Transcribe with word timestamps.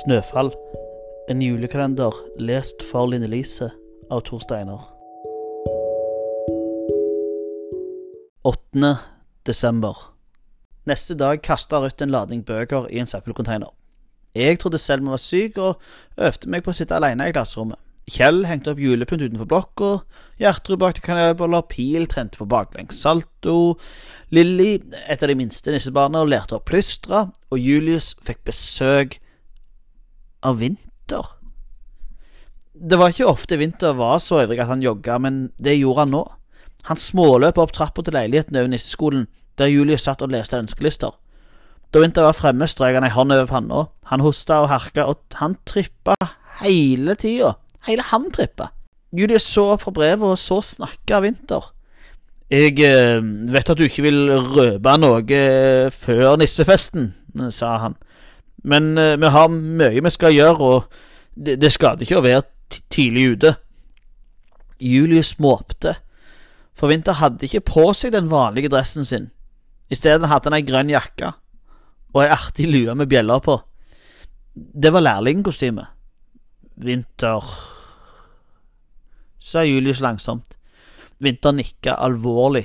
Snøfall. 0.00 0.48
En 1.28 1.42
julekalender 1.42 2.14
lest 2.40 2.80
for 2.88 3.10
Line 3.10 3.28
Lise 3.28 3.66
av 4.08 4.22
Tor 4.24 4.40
Steiner. 4.40 4.80
8. 8.48 8.94
desember. 9.46 9.98
Neste 10.88 11.18
dag 11.20 11.42
kasta 11.44 11.82
Ruth 11.82 12.00
en 12.00 12.14
ladning 12.14 12.40
bøker 12.46 12.88
i 12.88 13.02
en 13.02 13.10
søppelcontainer. 13.10 13.68
Jeg 14.34 14.62
trodde 14.62 14.80
Selma 14.80 15.18
var 15.18 15.20
syk, 15.20 15.58
og 15.58 15.80
øvde 16.16 16.48
meg 16.48 16.64
på 16.64 16.72
å 16.72 16.78
sitte 16.80 16.96
alene 16.96 17.28
i 17.28 17.36
klasserommet. 17.36 17.76
Kjell 18.10 18.46
hengte 18.48 18.72
opp 18.72 18.80
julepynt 18.80 19.26
utenfor 19.26 19.50
blokka, 19.52 19.94
Gjertrud 20.40 20.80
bakte 20.80 21.04
kanelboller, 21.04 21.66
Pil 21.68 22.08
trente 22.08 22.40
på 22.40 22.48
baklengs 22.48 23.02
salto, 23.04 23.76
Lilly, 24.32 24.78
et 25.06 25.20
av 25.20 25.28
de 25.28 25.36
minste 25.36 25.74
nissebarna, 25.74 26.24
lærte 26.24 26.56
å 26.56 26.64
plystre, 26.64 27.26
og 27.52 27.60
Julius 27.60 28.14
fikk 28.24 28.46
besøk 28.48 29.20
av 30.46 30.60
Vinter. 30.60 31.26
Det 32.72 32.96
var 32.96 33.12
ikke 33.12 33.28
ofte 33.28 33.58
Vinter 33.60 33.96
var 33.98 34.20
så 34.22 34.42
ivrig 34.44 34.60
at 34.62 34.70
han 34.70 34.84
jogga, 34.84 35.18
men 35.20 35.40
det 35.60 35.76
gjorde 35.78 36.06
han 36.06 36.14
nå. 36.14 36.22
Han 36.88 36.96
småløp 36.96 37.58
opp 37.60 37.74
trappa 37.76 38.04
til 38.04 38.16
leiligheten 38.16 38.56
over 38.56 38.70
nisseskolen, 38.72 39.26
der 39.60 39.68
Julius 39.68 40.06
satt 40.08 40.22
og 40.24 40.32
leste 40.32 40.56
ønskelister. 40.56 41.12
Da 41.92 42.00
Vinter 42.00 42.24
var 42.24 42.36
fremme, 42.38 42.68
strøk 42.70 42.96
han 42.96 43.04
ei 43.04 43.12
hånd 43.12 43.34
over 43.34 43.50
panna. 43.50 43.82
Han 44.12 44.22
hosta 44.24 44.62
og 44.62 44.70
harka, 44.70 45.08
og 45.10 45.36
han 45.40 45.58
trippa 45.68 46.16
hele 46.62 47.16
tida. 47.18 47.56
Hele 47.88 48.06
han 48.12 48.30
trippa. 48.32 48.70
Julius 49.16 49.48
så 49.50 49.72
opp 49.74 49.84
fra 49.84 49.92
brevet, 49.96 50.24
og 50.24 50.38
så 50.38 50.60
snakka 50.64 51.20
Vinter. 51.24 51.72
Jeg 52.50 52.78
eh, 52.82 53.20
vet 53.52 53.70
at 53.70 53.78
du 53.78 53.84
ikke 53.86 54.06
vil 54.06 54.30
røpe 54.54 54.94
noe 54.98 55.20
eh, 55.22 55.90
før 55.94 56.38
nissefesten, 56.40 57.12
sa 57.54 57.76
han. 57.84 57.98
Men 58.62 58.98
eh, 58.98 59.16
vi 59.20 59.32
har 59.32 59.48
mye 59.50 60.04
vi 60.04 60.12
skal 60.12 60.34
gjøre, 60.36 60.58
og 60.60 60.84
det, 61.34 61.58
det 61.62 61.72
skader 61.72 62.04
ikke 62.04 62.20
å 62.20 62.24
være 62.24 62.44
tidlig 62.92 63.26
ute. 63.34 63.54
Julius 64.80 65.34
måpte, 65.42 65.96
for 66.76 66.92
Vinter 66.92 67.18
hadde 67.20 67.44
ikke 67.44 67.66
på 67.72 67.90
seg 67.96 68.14
den 68.14 68.30
vanlige 68.32 68.70
dressen 68.72 69.04
sin. 69.04 69.28
I 69.90 69.98
stedet 69.98 70.28
hadde 70.30 70.48
han 70.48 70.56
ei 70.56 70.64
grønn 70.64 70.92
jakke 70.92 71.34
og 72.14 72.22
ei 72.22 72.30
artig 72.32 72.68
lue 72.70 72.94
med 72.96 73.10
bjeller 73.10 73.42
på. 73.44 73.58
Det 74.54 74.92
var 74.92 75.04
lærlingkostyme. 75.04 75.84
Vinter 76.80 77.44
sa 79.40 79.64
Julius 79.66 80.00
langsomt. 80.00 80.56
Vinter 81.20 81.52
nikka 81.54 81.98
alvorlig. 82.00 82.64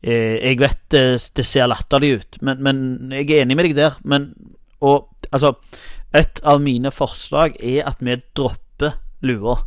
Eh, 0.00 0.40
jeg 0.40 0.60
vet 0.62 0.80
det, 0.92 1.04
det 1.36 1.44
ser 1.44 1.68
latterlig 1.68 2.14
ut, 2.16 2.40
men, 2.40 2.62
men, 2.64 2.78
jeg 3.12 3.28
er 3.28 3.44
enig 3.44 3.56
med 3.58 3.68
deg 3.68 3.76
der. 3.76 3.98
Men 4.08 4.30
og 4.80 5.19
altså 5.32 5.54
Et 6.14 6.40
av 6.42 6.58
mine 6.58 6.90
forslag 6.90 7.54
er 7.62 7.84
at 7.86 8.00
vi 8.02 8.16
dropper 8.34 8.96
lua. 9.22 9.60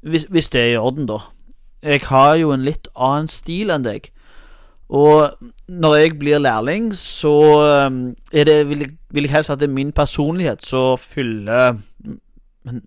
Hvis, 0.00 0.24
hvis 0.30 0.48
det 0.48 0.60
er 0.60 0.70
i 0.72 0.76
orden, 0.76 1.06
da. 1.06 1.18
Jeg 1.82 2.00
har 2.08 2.34
jo 2.40 2.52
en 2.54 2.64
litt 2.64 2.88
annen 2.96 3.28
stil 3.28 3.68
enn 3.70 3.84
deg. 3.84 4.08
Og 4.88 5.36
når 5.68 5.94
jeg 5.96 6.18
blir 6.18 6.38
lærling, 6.38 6.94
så 6.96 7.34
er 8.32 8.44
det, 8.48 8.68
vil, 8.68 8.78
jeg, 8.78 8.96
vil 9.10 9.28
jeg 9.28 9.32
helst 9.32 9.50
at 9.50 9.60
det 9.60 9.68
er 9.68 9.74
min 9.74 9.92
personlighet 9.92 10.64
som 10.66 10.98
fyller 10.98 11.76
Men 12.64 12.82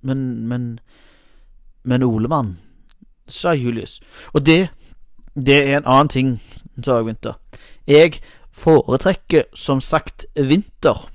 Men 0.00 0.48
Men, 0.48 0.80
men 1.84 2.02
Olemann, 2.02 2.58
sa 3.28 3.52
Julius. 3.52 4.00
Og 4.32 4.46
det, 4.46 4.70
det 5.36 5.68
er 5.68 5.76
en 5.76 5.86
annen 5.86 6.08
ting, 6.08 6.42
sa 6.84 6.96
jeg 6.96 7.06
Vinter. 7.06 7.32
Jeg 7.86 8.20
foretrekker 8.58 9.48
som 9.56 9.80
sagt 9.80 10.26
vinter. 10.34 11.06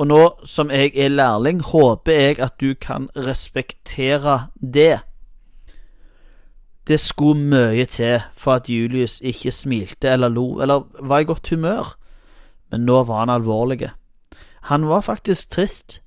Og 0.00 0.08
nå 0.08 0.20
som 0.48 0.70
jeg 0.72 0.94
er 0.96 1.12
lærling, 1.12 1.60
håper 1.60 2.12
jeg 2.12 2.40
at 2.40 2.56
du 2.60 2.74
kan 2.74 3.08
respektere 3.16 4.48
det. 4.56 5.00
Det 6.88 7.00
skulle 7.00 7.36
mye 7.38 7.84
til 7.84 8.22
for 8.32 8.58
at 8.58 8.68
Julius 8.68 9.20
ikke 9.20 9.52
smilte 9.52 10.08
eller 10.08 10.28
lo, 10.28 10.60
eller 10.60 10.86
var 11.00 11.18
i 11.18 11.28
godt 11.28 11.50
humør, 11.50 11.96
men 12.70 12.86
nå 12.88 13.02
var 13.04 13.24
han 13.24 13.34
alvorlig. 13.34 13.90
Han 14.72 14.88
var 14.88 15.00
faktisk 15.00 15.50
trist. 15.50 16.00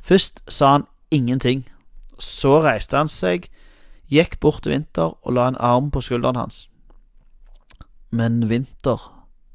Først 0.00 0.42
sa 0.48 0.72
han 0.72 0.86
ingenting, 1.10 1.64
så 2.18 2.60
reiste 2.62 2.96
han 2.96 3.08
seg, 3.08 3.48
gikk 4.10 4.40
bort 4.40 4.62
til 4.62 4.74
Vinter 4.74 5.16
og 5.22 5.32
la 5.32 5.48
en 5.48 5.58
arm 5.58 5.90
på 5.90 6.00
skulderen 6.00 6.36
hans. 6.36 6.68
Men 8.10 8.48
Vinter, 8.50 9.00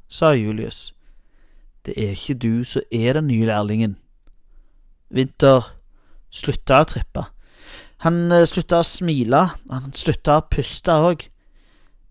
sa 0.08 0.32
Julius, 0.34 0.94
det 1.86 1.94
er 1.96 2.14
ikke 2.14 2.38
du 2.42 2.64
som 2.66 2.82
er 2.90 3.18
den 3.18 3.28
nye 3.30 3.46
lærlingen. 3.46 3.96
Vinter 5.10 5.70
slutta 6.34 6.82
å 6.82 6.88
trippe. 6.90 7.26
Han 8.04 8.28
slutta 8.48 8.82
å 8.82 8.86
smile, 8.86 9.42
han 9.70 9.92
slutta 9.96 10.40
å 10.40 10.46
puste 10.50 10.92
òg. 10.92 11.26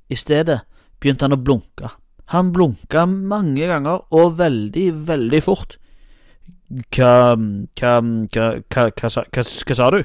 I 0.09 0.17
stedet 0.17 0.61
begynte 0.99 1.27
han 1.27 1.35
å 1.35 1.41
blunke. 1.41 1.91
Han 2.33 2.53
blunka 2.55 3.05
mange 3.05 3.67
ganger, 3.69 4.05
og 4.09 4.39
veldig, 4.39 4.87
veldig 5.07 5.41
fort. 5.45 5.77
Hva 6.95 7.35
Hva 7.35 7.91
Hva, 8.01 8.47
hva, 8.73 9.11
hva, 9.29 9.75
sa 9.77 9.91
du? 9.93 10.01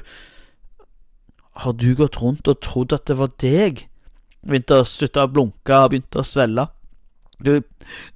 Har 1.61 1.73
du 1.73 1.95
gått 1.95 2.21
rundt 2.21 2.47
og 2.47 2.61
trodd 2.61 2.93
at 2.93 3.07
det 3.07 3.17
var 3.17 3.33
deg? 3.41 3.87
Vinter 4.41 4.85
slutta 4.85 5.25
å 5.25 5.31
blunke 5.31 5.77
og 5.77 5.91
begynte 5.91 6.21
å 6.21 6.25
svelle. 6.27 6.67
Du 7.45 7.61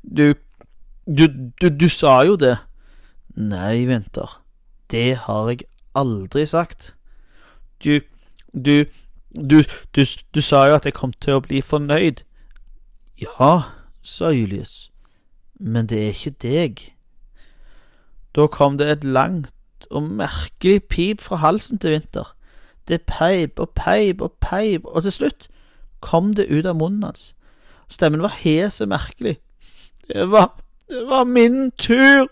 Du 0.04 0.36
du, 1.08 1.28
du, 1.62 1.70
du 1.70 1.90
sa 1.90 2.24
jo 2.26 2.36
det. 2.36 2.58
Nei, 3.36 3.86
Vinter, 3.86 4.42
det 4.90 5.18
har 5.28 5.50
jeg 5.50 5.68
aldri 5.96 6.46
sagt. 6.46 6.96
Du 7.84 8.02
Du 8.54 8.86
du, 9.36 9.64
du, 9.96 10.06
du 10.34 10.42
sa 10.42 10.66
jo 10.68 10.76
at 10.76 10.86
jeg 10.86 10.96
kom 10.96 11.12
til 11.20 11.36
å 11.36 11.44
bli 11.44 11.60
fornøyd. 11.62 12.24
Ja, 13.20 13.52
sa 14.02 14.32
Julius, 14.32 14.92
men 15.60 15.90
det 15.92 16.00
er 16.00 16.14
ikke 16.14 16.36
deg. 16.44 16.84
Da 18.36 18.48
kom 18.52 18.78
det 18.80 18.88
et 18.92 19.04
langt 19.04 19.88
og 19.92 20.08
merkelig 20.08 20.84
pip 20.92 21.22
fra 21.22 21.40
halsen 21.44 21.80
til 21.80 21.98
Vinter. 21.98 22.32
Det 22.88 23.02
peip 23.10 23.60
og 23.60 23.74
peip 23.76 24.22
og 24.22 24.36
peip, 24.40 24.86
og 24.86 25.04
til 25.04 25.12
slutt 25.12 25.48
kom 26.06 26.34
det 26.38 26.48
ut 26.52 26.66
av 26.66 26.78
munnen 26.80 27.04
hans. 27.04 27.34
Stemmen 27.92 28.24
var 28.24 28.34
hes 28.42 28.82
og 28.82 28.92
merkelig. 28.92 29.38
Det 30.08 30.28
var, 30.32 30.54
det 30.90 31.06
var 31.10 31.24
min 31.30 31.72
tur! 31.72 32.28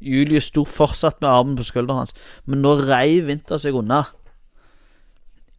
Julius 0.00 0.48
sto 0.48 0.64
fortsatt 0.64 1.20
med 1.20 1.28
armen 1.28 1.56
på 1.58 1.66
skulderen 1.68 2.02
hans, 2.02 2.14
men 2.48 2.62
nå 2.64 2.78
reiv 2.88 3.26
Vinter 3.28 3.60
seg 3.60 3.76
unna. 3.76 4.06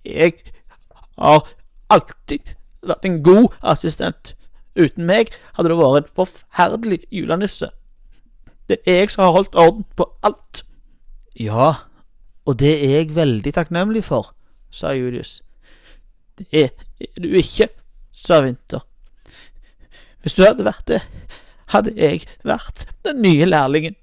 Jeg 0.06 0.34
har 1.22 1.46
alltid 1.94 2.56
vært 2.81 3.06
en 3.06 3.19
god 3.24 3.53
assistent. 3.62 4.34
Uten 4.74 5.06
meg 5.06 5.30
hadde 5.57 5.69
det 5.69 5.78
vært 5.78 6.07
en 6.07 6.16
forferdelig 6.18 7.03
julenisse. 7.13 7.69
Det 8.72 8.80
er 8.88 9.03
jeg 9.03 9.13
som 9.13 9.25
har 9.28 9.35
holdt 9.35 9.56
orden 9.59 9.85
på 10.00 10.07
alt. 10.25 10.63
Ja, 11.38 11.74
og 12.46 12.59
det 12.59 12.72
er 12.80 12.97
jeg 13.01 13.16
veldig 13.16 13.53
takknemlig 13.53 14.03
for, 14.07 14.34
sa 14.72 14.96
Julius. 14.96 15.41
Det 16.40 16.47
er 16.51 16.69
du 17.22 17.28
ikke, 17.38 17.68
sa 18.22 18.42
Vinter. 18.46 18.86
Hvis 20.22 20.38
du 20.38 20.44
hadde 20.46 20.66
vært 20.66 20.86
det, 20.90 21.02
hadde 21.74 21.94
jeg 21.98 22.26
vært 22.46 22.86
den 23.06 23.22
nye 23.26 23.48
lærlingen. 23.48 23.98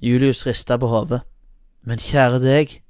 Julius 0.00 0.42
rista 0.48 0.78
på 0.80 0.88
hodet. 0.90 1.20
Men 1.86 2.00
kjære 2.00 2.40
deg, 2.42 2.80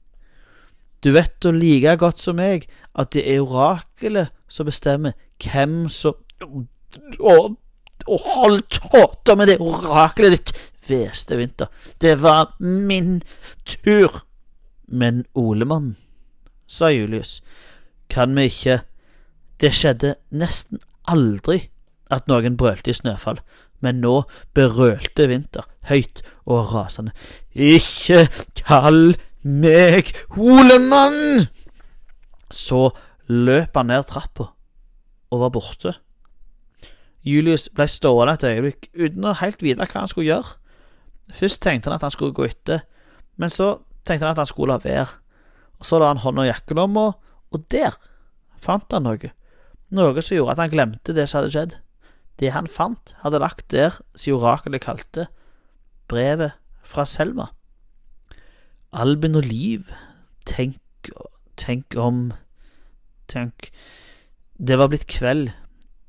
du 1.05 1.13
vet 1.15 1.37
da 1.43 1.53
like 1.55 1.97
godt 2.01 2.21
som 2.21 2.39
meg 2.41 2.67
at 2.99 3.13
det 3.15 3.25
er 3.29 3.45
orakelet 3.45 4.33
som 4.51 4.69
bestemmer 4.69 5.17
hvem 5.41 5.85
som 5.93 6.19
Å, 7.21 7.35
hold 8.11 8.65
tåta 8.73 9.37
med 9.39 9.51
det 9.53 9.61
orakelet 9.63 10.33
ditt, 10.35 10.53
hveste 10.89 11.37
Vinter. 11.39 11.69
Det 12.03 12.17
var 12.23 12.57
min 12.59 13.21
tur. 13.69 14.25
Men 14.91 15.23
Olemann, 15.39 15.93
sa 16.67 16.89
Julius, 16.91 17.45
kan 18.11 18.35
vi 18.35 18.49
ikke 18.51 18.81
Det 19.61 19.73
skjedde 19.77 20.15
nesten 20.33 20.81
aldri 21.11 21.67
at 22.11 22.29
noen 22.31 22.57
brølte 22.59 22.93
i 22.93 22.97
snøfall, 22.97 23.41
men 23.85 24.01
nå 24.03 24.23
berølte 24.57 25.29
Vinter 25.31 25.67
høyt 25.89 26.23
og 26.45 26.73
rasende. 26.75 27.13
Ikke 27.55 28.27
kall 28.61 29.17
meg 29.43 30.13
Olemann! 30.37 31.47
Så 32.51 32.91
løp 33.31 33.77
han 33.77 33.93
ned 33.93 34.09
trappa 34.09 34.51
og 35.31 35.45
var 35.45 35.53
borte. 35.55 35.95
Julius 37.23 37.69
ble 37.77 37.87
stående 37.89 38.35
et 38.35 38.47
øyeblikk 38.49 38.89
uten 38.97 39.29
å 39.29 39.37
helt 39.39 39.63
vite 39.63 39.85
hva 39.85 40.03
han 40.03 40.11
skulle 40.11 40.33
gjøre. 40.33 40.57
Først 41.37 41.61
tenkte 41.63 41.91
han 41.91 41.99
at 41.99 42.07
han 42.09 42.15
skulle 42.15 42.35
gå 42.35 42.49
etter, 42.49 42.81
men 43.39 43.53
så 43.53 43.77
tenkte 44.09 44.25
han 44.25 44.35
at 44.35 44.43
han 44.43 44.49
skulle 44.51 44.75
la 44.75 44.83
være. 44.83 45.21
Så 45.85 46.01
la 46.01 46.11
han 46.11 46.21
hånda 46.21 46.45
i 46.45 46.51
jakkelomma, 46.51 47.05
og 47.53 47.69
der 47.73 47.95
fant 48.61 48.91
han 48.93 49.07
noe. 49.07 49.31
Noe 49.91 50.23
som 50.23 50.37
gjorde 50.37 50.55
at 50.55 50.63
han 50.63 50.73
glemte 50.73 51.15
det 51.17 51.27
som 51.29 51.41
hadde 51.41 51.55
skjedd. 51.55 51.79
Det 52.41 52.53
han 52.55 52.71
fant, 52.71 53.15
hadde 53.25 53.41
lagt 53.43 53.67
der 53.75 53.97
siden 54.15 54.39
orakelet 54.39 54.85
kalte 54.85 55.27
brevet 56.11 56.55
fra 56.87 57.05
Selma. 57.07 57.51
Albin 58.93 59.39
og 59.39 59.47
Liv, 59.47 59.91
tenk, 60.47 61.11
tenk 61.57 61.95
om 61.97 62.31
Tenk, 63.31 63.69
det 64.59 64.75
var 64.79 64.89
blitt 64.91 65.07
kveld. 65.07 65.53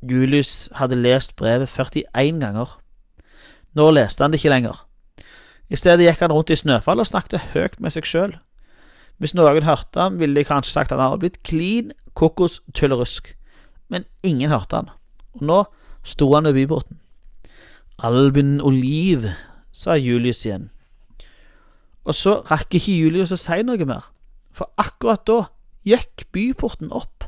Julius 0.02 0.72
hadde 0.74 0.98
lest 0.98 1.36
brevet 1.38 1.70
41 1.70 2.40
ganger. 2.42 2.72
Nå 3.78 3.92
leste 3.94 4.24
han 4.24 4.34
det 4.34 4.40
ikke 4.42 4.56
lenger. 4.56 4.80
I 5.70 5.78
stedet 5.78 6.08
gikk 6.08 6.24
han 6.26 6.34
rundt 6.34 6.50
i 6.50 6.58
snøfall 6.58 7.00
og 7.00 7.08
snakket 7.08 7.54
høyt 7.54 7.78
med 7.80 7.94
seg 7.94 8.10
sjøl. 8.10 8.34
Hvis 9.22 9.36
noen 9.38 9.64
hørte 9.64 10.02
ham, 10.02 10.18
ville 10.20 10.36
de 10.36 10.48
kanskje 10.48 10.74
sagt 10.74 10.92
at 10.92 10.98
han 10.98 11.14
hadde 11.14 11.22
blitt 11.22 11.44
klin 11.46 11.94
kokos 12.18 12.60
tullerusk, 12.74 13.36
men 13.92 14.08
ingen 14.24 14.50
hørte 14.50 14.80
han, 14.80 14.92
og 15.36 15.48
nå 15.48 15.62
sto 16.08 16.30
han 16.34 16.48
ved 16.48 16.62
byporten. 16.64 16.98
Albin 18.02 18.62
Oliv, 18.64 19.28
sa 19.72 19.96
Julius 20.00 20.46
igjen. 20.46 20.70
Og 22.08 22.16
så 22.18 22.40
rakk 22.50 22.78
ikke 22.80 22.96
Julius 22.98 23.34
å 23.36 23.40
si 23.40 23.60
noe 23.66 23.88
mer, 23.88 24.08
for 24.56 24.72
akkurat 24.82 25.24
da 25.28 25.40
gikk 25.88 26.26
byporten 26.34 26.92
opp. 26.96 27.28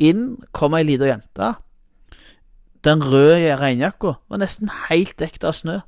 Inn 0.00 0.40
kom 0.56 0.74
ei 0.74 0.86
lita 0.86 1.10
jente. 1.10 1.52
Den 2.84 3.04
røde 3.04 3.58
regnjakka 3.60 4.16
var 4.32 4.40
nesten 4.40 4.72
helt 4.88 5.18
dekket 5.20 5.44
av 5.44 5.56
snø, 5.58 5.78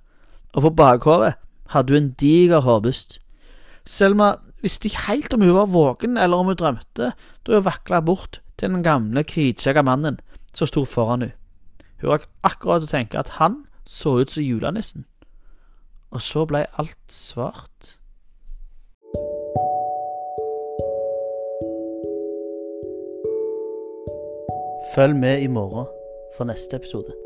og 0.53 0.69
på 0.69 0.75
bakhodet 0.77 1.35
hadde 1.73 1.95
hun 1.95 2.03
en 2.03 2.15
diger 2.21 2.61
hårbusk. 2.67 3.17
Selma 3.89 4.35
visste 4.63 4.91
ikke 4.91 5.07
helt 5.09 5.35
om 5.35 5.43
hun 5.43 5.57
var 5.57 5.73
våken 5.73 6.21
eller 6.21 6.39
om 6.39 6.53
hun 6.53 6.59
drømte 6.61 7.13
da 7.17 7.57
hun 7.57 7.65
vakla 7.67 8.03
bort 8.05 8.42
til 8.63 8.71
den 8.71 8.83
gamle, 8.83 9.25
hvitskjegga 9.27 9.83
mannen 9.83 10.21
som 10.55 10.69
sto 10.71 10.85
foran 10.87 11.25
henne. 11.25 11.35
Hun 11.99 12.13
rakk 12.13 12.29
akkurat 12.47 12.85
å 12.87 12.91
tenke 12.91 13.19
at 13.19 13.37
han 13.41 13.65
så 13.87 14.21
ut 14.23 14.31
som 14.31 14.43
julenissen. 14.43 15.07
Og 16.15 16.23
så 16.23 16.45
blei 16.47 16.63
alt 16.79 16.99
svart. 17.11 17.97
Følg 24.95 25.17
med 25.17 25.43
i 25.43 25.51
morgen 25.51 25.89
for 26.37 26.47
neste 26.47 26.77
episode. 26.77 27.22